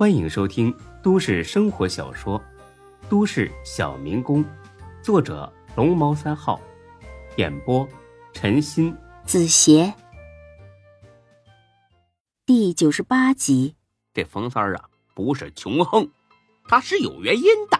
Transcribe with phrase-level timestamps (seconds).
[0.00, 2.40] 欢迎收听都市生活小说
[3.10, 4.42] 《都市小民工》，
[5.02, 6.58] 作者龙猫三号，
[7.36, 7.86] 演播
[8.32, 9.92] 陈鑫、子邪，
[12.46, 13.74] 第九十八集。
[14.14, 16.10] 这冯三儿啊，不是穷横，
[16.66, 17.78] 他是有原因的。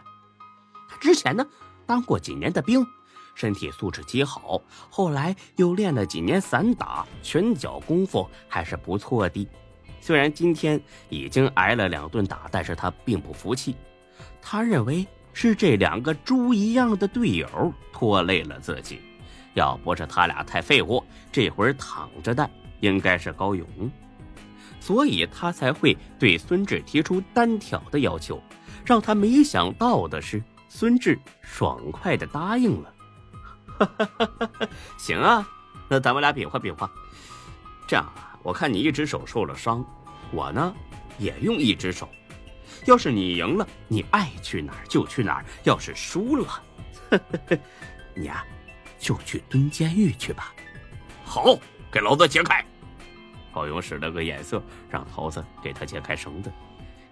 [0.90, 1.46] 他之前呢，
[1.86, 2.86] 当过几年的兵，
[3.34, 4.60] 身体素质极好，
[4.90, 9.48] 后来又练了几年散打，拳脚功夫还是不错的。
[10.00, 13.76] 虽然今天已经挨了两顿打，但是他并不服气。
[14.42, 19.00] 他认为是这两个猪一样的队友拖累了自己，
[19.54, 22.48] 要不是他俩太废物，这会儿躺着的
[22.80, 23.66] 应该是高勇，
[24.80, 28.42] 所以他才会对孙志提出单挑的要求。
[28.84, 32.94] 让他没想到的是，孙志爽快的答应了。
[33.78, 35.46] 哈 哈行啊，
[35.88, 36.90] 那咱们俩比划比划。
[37.86, 38.29] 这样啊。
[38.42, 39.84] 我看你一只手受了伤，
[40.32, 40.74] 我呢
[41.18, 42.08] 也用一只手。
[42.86, 46.62] 要是你赢了，你爱去哪儿就去哪儿；要是输了，
[47.10, 47.58] 呵 呵
[48.14, 48.44] 你呀
[48.98, 50.54] 就去蹲监狱去吧。
[51.24, 51.58] 好，
[51.92, 52.64] 给老子解开！
[53.52, 56.50] 高勇使了个眼色，让桃子给他解开绳子，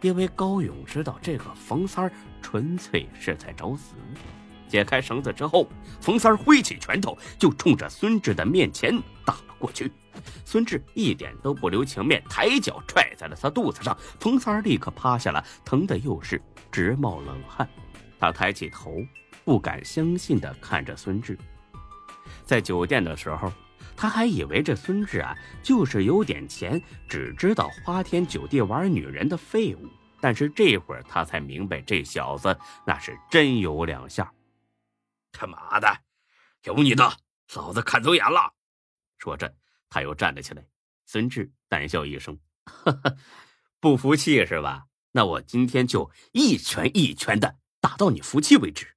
[0.01, 3.95] 因为高勇知道这个冯三儿纯粹是在找死。
[4.69, 5.69] 解开绳子之后，
[6.01, 9.91] 冯三儿挥起拳头就冲着孙志的面前打了过去。
[10.45, 13.97] 孙志一点都不留情面，抬脚踹在了他肚子上。
[14.21, 17.69] 冯三儿立刻趴下了，疼的又是直冒冷汗。
[18.19, 18.97] 他抬起头，
[19.45, 21.39] 不敢相信的看着孙志。
[22.45, 23.53] 在酒店的时候，
[23.97, 29.89] 他还以为这孙志啊就是有点钱，只知道花天酒地玩女人的废物。
[30.21, 34.33] 但是这会儿他才明白，这小子那是真有两下。
[35.31, 35.97] 他妈的，
[36.65, 37.09] 有你的，
[37.55, 38.53] 老子看走眼了！
[39.19, 39.55] 说着。
[39.91, 40.67] 他又站了起来，
[41.07, 43.17] 孙志淡笑一声：“哈哈，
[43.81, 44.87] 不服气是吧？
[45.13, 48.95] 那我今天就一拳一拳的打到你服气为止，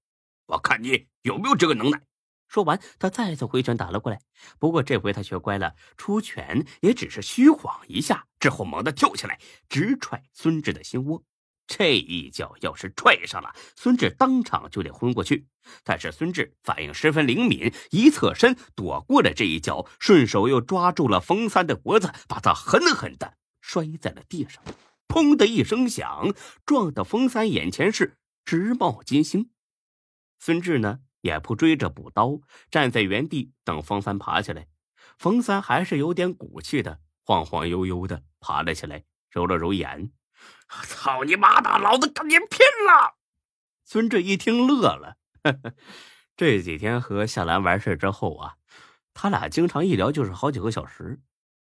[0.48, 2.02] 我看你有没有这个能耐。”
[2.50, 4.20] 说完，他再次挥拳打了过来。
[4.60, 11.24] 不过这回他学乖了，出拳也只是虚晃一下，之后猛地跳起来，直踹孙志的心窝。
[11.74, 15.48] 这一脚要是踹上了，孙志当场就得昏过去。
[15.86, 24.62] 但是孙志反应十分灵敏，一侧身躲过了这一脚，顺手又抓住了冯三的脖子，把他狠狠的摔在了地上。
[25.08, 26.34] 砰的一声响，
[26.66, 29.50] 撞得冯三眼前是直冒金星。
[30.40, 34.68] 孙志呢也不追着补刀，站在原地等冯三爬起来。
[35.18, 40.12] 冯三还是有点骨气的，晃晃悠悠的爬了起来，揉了揉眼。
[40.88, 41.70] 操你妈的！
[41.78, 43.18] 老子跟你拼了！
[43.84, 45.18] 孙志一听乐了。
[46.38, 48.56] 这几天和夏兰完事之后啊，
[49.14, 51.22] 他俩经常一聊就是好几个小时。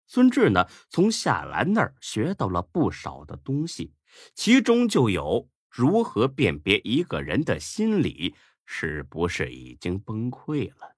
[0.07, 3.93] 孙志呢，从夏兰那儿学到了不少的东西，
[4.33, 8.35] 其中就有如何辨别一个人的心理
[8.65, 10.95] 是不是已经崩溃了。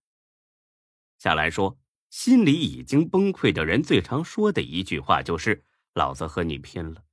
[1.18, 1.78] 夏兰说，
[2.10, 7.04] 心里已经崩溃的人最常说的一句话就是：“老子和你拼了。”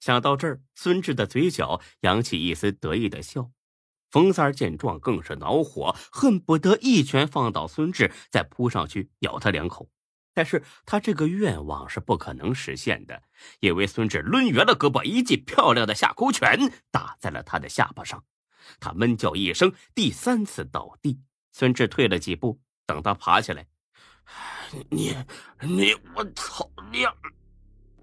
[0.00, 3.50] 想到这儿，孙志的嘴角扬起一丝得意的笑。
[4.10, 9.88] 冯三见状更是恼火，恨不得一拳放倒孙志，再扑上去咬他两口。
[10.34, 13.22] 但是他这个愿望是不可能实现的，
[13.60, 18.24] 因为孙志抡圆了胳膊，一记漂亮的下勾拳打在了他的下巴上。
[18.80, 21.20] 他闷叫一声，第三次倒地。
[21.50, 23.66] 孙志退了几步，等他爬起来
[24.88, 25.14] ：“你
[25.60, 27.04] 你我操你！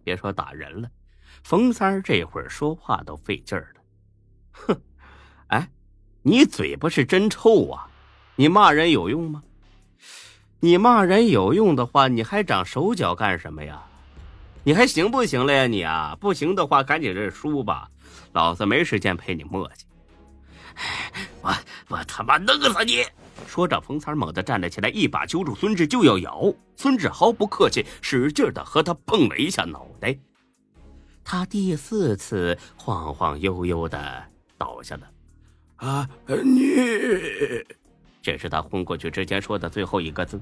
[0.04, 0.90] 别说打人了。”
[1.50, 3.82] 冯三儿这会儿说话都费劲儿了，
[4.52, 4.82] 哼，
[5.48, 5.68] 哎，
[6.22, 7.90] 你嘴巴是真臭啊！
[8.36, 9.42] 你骂人有用吗？
[10.60, 13.82] 你骂人有用的话，你还长手脚干什么呀？
[14.64, 15.66] 你还行不行了呀？
[15.66, 17.90] 你啊，不行的话，赶紧认输吧，
[18.34, 19.82] 老子没时间陪你磨叽。
[21.42, 21.52] 我
[21.88, 23.04] 我他妈弄死你！
[23.48, 26.54] 说着，冯三猛地站了起来，一把揪住孙志就要咬。
[26.76, 30.16] 孙志毫不客气，使劲的和他碰了一下脑袋。
[31.24, 34.24] 他第四次晃晃悠悠的
[34.58, 35.12] 倒下了。
[35.76, 36.62] 啊，你！
[38.22, 40.40] 这是他昏过去之前说的最后一个字。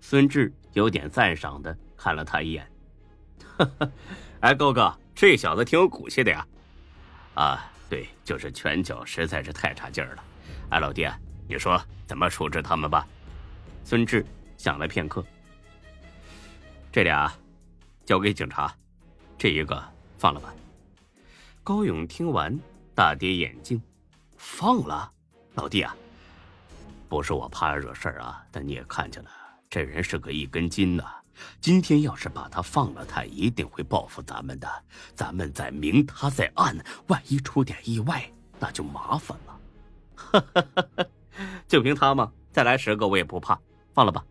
[0.00, 2.70] 孙志有点赞赏的看了他一眼。
[3.56, 3.90] 哈 哈
[4.40, 6.46] 哎，高哥，这小子挺有骨气的呀。
[7.34, 10.24] 啊，对，就是拳脚实在是太差劲儿了。
[10.70, 11.08] 哎，老弟，
[11.48, 13.06] 你说怎么处置他们吧？
[13.84, 14.24] 孙志
[14.56, 15.24] 想了片刻，
[16.92, 17.32] 这俩
[18.04, 18.74] 交给警察。
[19.38, 19.82] 这一个
[20.18, 20.54] 放了吧。
[21.64, 22.58] 高勇听完，
[22.94, 23.80] 大跌眼镜
[24.36, 25.10] ：“放了，
[25.54, 25.96] 老弟啊，
[27.08, 29.30] 不是我怕惹事儿啊，但你也看见了，
[29.70, 31.04] 这人是个一根筋呐，
[31.60, 34.68] 今天要是把他放了，他一定会报复咱们的。
[35.14, 36.76] 咱们在明，他在暗，
[37.06, 38.28] 万一出点意外，
[38.58, 39.60] 那就麻烦了。
[40.14, 41.06] 哈哈哈哈
[41.66, 42.32] 就凭他吗？
[42.50, 43.58] 再来十个我也不怕。
[43.94, 44.24] 放了吧。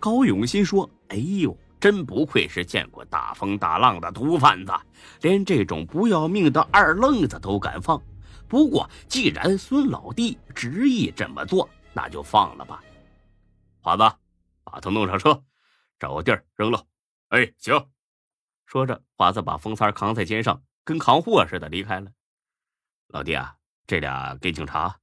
[0.00, 4.72] 高勇心说：“哎呦，真不愧是见过大风大浪的毒贩子，
[5.20, 8.02] 连这种不要命的二愣子都敢放。
[8.48, 12.82] 不过既然孙老弟执意这么做，那就放了吧。”
[13.84, 14.16] 华子，
[14.64, 15.44] 把他弄上车。
[15.98, 16.82] 找个地儿扔了，
[17.28, 17.86] 哎，行。
[18.64, 22.10] 说着，华子把风三扛在肩上，跟扛货似的离开了。
[23.08, 23.54] 老弟啊，
[23.86, 24.98] 这俩给警察。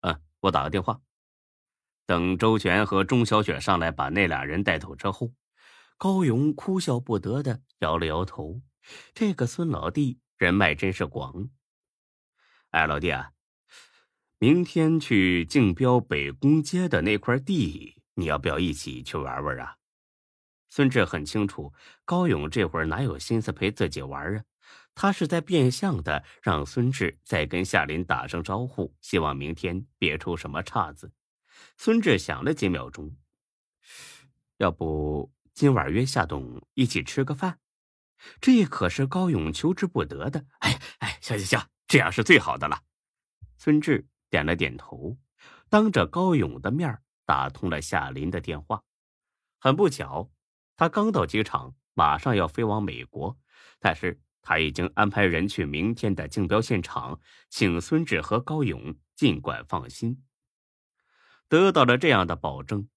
[0.00, 0.98] 嗯，我打个电话。
[2.06, 5.30] 等周全和钟小雪上来把那俩人带走之后，
[6.00, 8.62] 高勇哭笑不得的摇了摇头。
[9.12, 11.50] 这个孙老弟人脉真是广。
[12.70, 13.32] 哎，老弟啊，
[14.38, 19.76] 明天去竞标北宫街的那块地，你要不要一起去玩玩啊？
[20.70, 21.74] 孙志很清楚，
[22.06, 24.44] 高勇这会儿哪有心思陪自己玩啊？
[24.94, 31.12] 他是在变相的让孙志再跟夏林打声招呼，希望明天别出什么岔子。
[31.76, 33.14] 孙志想了几秒钟，
[34.56, 35.30] 要不
[35.60, 37.58] 今晚约夏董一起吃个饭？
[38.40, 40.46] 这可是高勇求之不得的。
[40.60, 42.80] 哎哎，行行行，这样是最好的了。
[43.58, 45.18] 孙志点了点头，
[45.68, 48.82] 当着高勇的面打通了夏林的电话。
[49.58, 50.30] 很不巧。
[50.76, 53.38] 他刚到机场，马上要飞往美国，
[53.78, 57.20] 但是他已经安排人去明天的竞标现场，
[57.50, 60.24] 请孙志和高勇尽管放心。
[61.50, 62.88] 得到了这样的保证，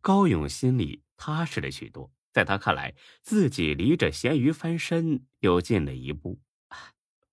[0.00, 2.12] 高勇心里踏实了许多。
[2.32, 6.40] 在他看来，自己离着咸鱼翻身又近了一步。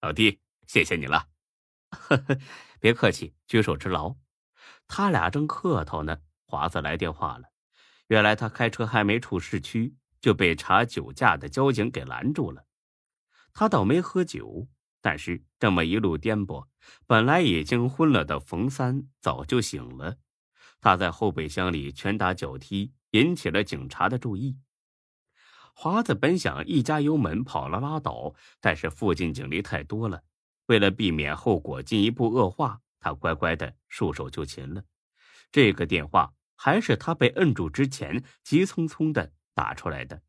[0.02, 1.28] 老弟，谢谢你了。
[1.90, 2.38] 呵呵，
[2.80, 4.16] 别客气，举手之劳。
[4.88, 7.50] 他俩正客套呢，华子来电话了。
[8.08, 12.66] 原来他开车还没出市区，就被查酒驾的交警给拦住了。
[13.54, 14.68] 他倒没喝酒，
[15.02, 16.68] 但是这么一路颠簸，
[17.06, 20.18] 本来已经昏了的冯三早就醒了。
[20.82, 24.56] 他在后备箱里拳打脚踢，引起了警察的注意。
[25.74, 30.22] 华子本想一加油门跑了拉倒，但是附近警力太多了，
[30.68, 34.84] 为了避免后果进一步恶化，他乖乖的束手就擒了。
[35.52, 36.32] 这个电话。
[36.56, 40.22] 还是他被摁住之前，急匆匆的打出来的。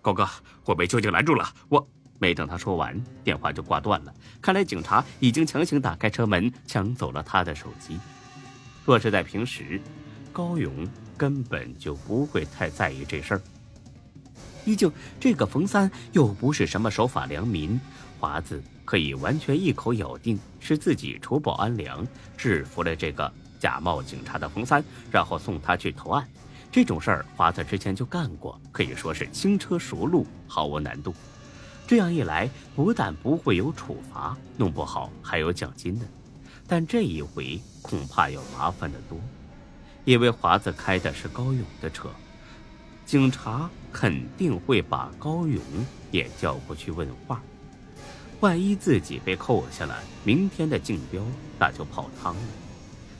[0.00, 0.28] 高哥，
[0.64, 1.54] 我被交警拦住了。
[1.68, 1.88] 我
[2.18, 4.12] 没等他说完，电话就挂断了。
[4.40, 7.96] 看来警察已经强行打开车门，抢走了他的手机。
[8.84, 9.80] 若是在平时，
[10.32, 10.84] 高勇
[11.22, 13.42] 根本就不会太在意这事儿。
[14.64, 14.90] 毕竟
[15.20, 17.80] 这个冯三又不是什么守法良民，
[18.18, 22.04] 华子可以完全一口咬定是自己除暴安良，
[22.36, 23.32] 制服了这个。
[23.60, 24.82] 假冒警察的冯三，
[25.12, 26.26] 然后送他去投案，
[26.72, 31.14] 这种事儿华子之前就干过，可以说是轻车熟路，毫无难度。
[31.86, 36.04] 这样一来，不但不会有处罚，弄不好还有奖金呢。
[36.66, 39.16] 但这一回恐怕要麻烦得多，
[40.04, 42.10] 因为华子开的是高勇的车，
[43.06, 45.62] 警察肯定会把高勇
[46.10, 47.40] 也叫过去问话。
[48.40, 51.22] 万一自己被扣下了，明天的竞标
[51.58, 52.40] 那就泡汤了。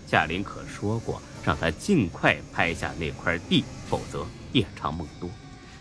[0.08, 5.30] 夏林可说过，让他尽快拍下那块地，否则夜长梦多。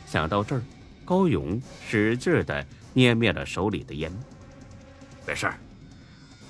[0.05, 0.61] 想到这儿，
[1.03, 2.63] 高勇使劲的
[2.93, 4.11] 捏灭了手里的烟。
[5.25, 5.57] 没事儿，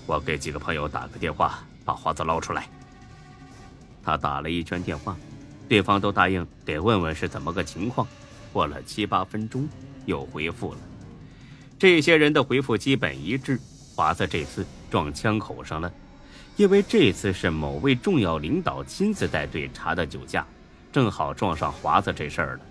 [0.05, 2.67] 我给几个朋友打个电话，把华子捞出来。
[4.03, 5.15] 他打了一圈电话，
[5.69, 8.07] 对方都答应得问问是怎么个情况。
[8.53, 9.67] 过了七八分钟，
[10.05, 10.79] 又回复了。
[11.79, 13.59] 这些人的回复基本一致，
[13.95, 15.91] 华子这次撞枪口上了。
[16.57, 20.45] 因为这次是某位重要领导亲自带队查的酒驾，
[20.91, 22.61] 正好撞上华子这事儿了，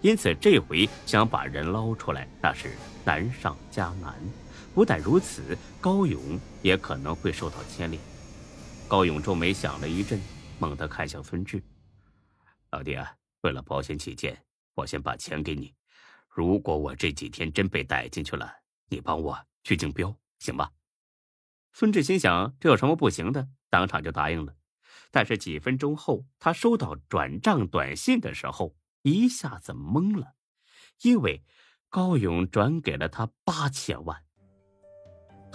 [0.00, 2.72] 因此这回想把人捞出来，那是
[3.04, 4.12] 难上加难。
[4.74, 6.20] 不但如此，高勇
[6.62, 8.02] 也可能会受到牵连。
[8.88, 10.20] 高勇皱眉想了一阵，
[10.58, 11.62] 猛地看向孙志
[12.70, 15.74] ：“老弟啊，为了保险起见，我先把钱给你。
[16.28, 18.52] 如果我这几天真被逮进去了，
[18.88, 20.72] 你帮我去竞标，行吧？”
[21.72, 24.56] 孙志心想：“这有什么不行的？”当场就答应了。
[25.10, 30.34] 但是几分钟后，他收到转账短信的时候，一下子懵了，
[31.02, 31.42] 因为
[31.88, 34.24] 高勇转给了他八千万。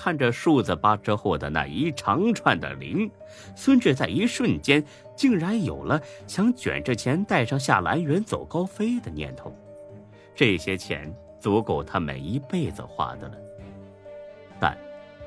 [0.04, 3.10] 看着数字八之后的那一长串的零，
[3.56, 4.84] 孙志在一瞬间
[5.16, 9.56] 竟然有了想卷着钱带上夏兰远走高飞的念头。
[10.36, 13.38] 这些钱足够他们一辈子花的了，
[14.60, 14.78] 但……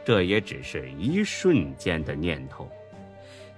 [0.04, 2.68] 这也只是一瞬间的念头。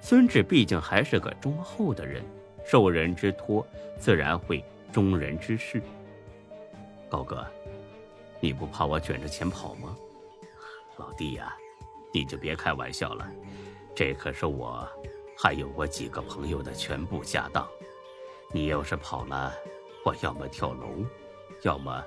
[0.00, 2.22] 孙志毕竟还是个忠厚的人，
[2.64, 3.66] 受人之托，
[3.98, 5.82] 自然会忠人之事。
[7.08, 7.44] 高哥，
[8.38, 9.96] 你不怕我卷着钱跑吗？
[10.98, 11.56] 老弟呀，
[12.12, 13.26] 你就别开玩笑了，
[13.94, 14.86] 这可是我
[15.36, 17.66] 还有我几个朋友的全部家当。
[18.52, 19.52] 你要是跑了，
[20.04, 21.04] 我要么跳楼，
[21.62, 22.02] 要么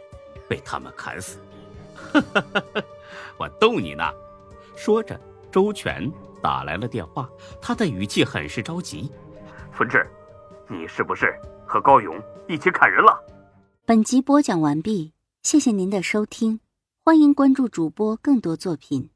[0.50, 1.40] 被他们砍死。
[3.38, 4.04] 我逗你呢。
[4.76, 5.20] 说着，
[5.52, 7.30] 周全打来了电话，
[7.62, 9.12] 他的语气很是着急。
[9.76, 10.08] 孙志，
[10.68, 11.34] 你是不是
[11.68, 13.24] 和高勇一起砍人了？
[13.86, 16.60] 本集播讲完毕，谢谢您的收听，
[17.04, 19.11] 欢迎关注主播更多作品。